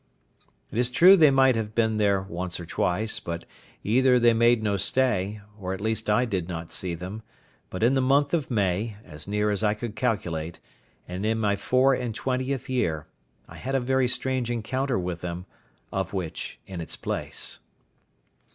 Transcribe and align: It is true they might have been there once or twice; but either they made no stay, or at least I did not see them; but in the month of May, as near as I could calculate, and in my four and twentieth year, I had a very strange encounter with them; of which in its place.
It 0.71 0.79
is 0.79 0.89
true 0.89 1.15
they 1.15 1.29
might 1.29 1.55
have 1.55 1.75
been 1.75 1.97
there 1.97 2.23
once 2.23 2.59
or 2.59 2.65
twice; 2.65 3.19
but 3.19 3.45
either 3.83 4.17
they 4.17 4.33
made 4.33 4.63
no 4.63 4.75
stay, 4.75 5.41
or 5.59 5.75
at 5.75 5.79
least 5.79 6.09
I 6.09 6.25
did 6.25 6.49
not 6.49 6.71
see 6.71 6.95
them; 6.95 7.21
but 7.69 7.83
in 7.83 7.93
the 7.93 8.01
month 8.01 8.33
of 8.33 8.49
May, 8.49 8.97
as 9.05 9.27
near 9.27 9.51
as 9.51 9.61
I 9.63 9.75
could 9.75 9.95
calculate, 9.95 10.59
and 11.07 11.23
in 11.23 11.37
my 11.39 11.55
four 11.55 11.93
and 11.93 12.15
twentieth 12.15 12.67
year, 12.67 13.05
I 13.47 13.57
had 13.57 13.75
a 13.75 13.79
very 13.79 14.07
strange 14.07 14.49
encounter 14.49 14.97
with 14.97 15.21
them; 15.21 15.45
of 15.91 16.13
which 16.13 16.59
in 16.65 16.81
its 16.81 16.95
place. 16.95 17.59